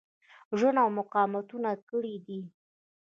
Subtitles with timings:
[0.57, 2.39] ژوند او مقاومتونه کړي دي.